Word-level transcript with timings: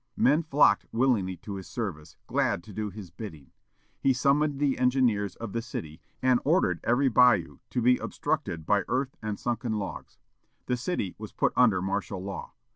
Men 0.17 0.41
flocked 0.41 0.87
willingly 0.91 1.37
to 1.43 1.57
his 1.57 1.67
service, 1.67 2.17
glad 2.25 2.63
to 2.63 2.73
do 2.73 2.89
his 2.89 3.11
bidding. 3.11 3.51
He 3.99 4.13
summoned 4.13 4.57
the 4.57 4.79
engineers 4.79 5.35
of 5.35 5.53
the 5.53 5.61
city 5.61 6.01
and 6.23 6.39
ordered 6.43 6.79
every 6.83 7.07
bayou 7.07 7.59
to 7.69 7.83
be 7.83 7.97
obstructed 7.99 8.65
by 8.65 8.81
earth 8.87 9.15
and 9.21 9.39
sunken 9.39 9.73
logs. 9.73 10.17
The 10.65 10.75
city 10.75 11.13
was 11.19 11.33
put 11.33 11.53
under 11.55 11.83
martial 11.83 12.23
law. 12.23 12.53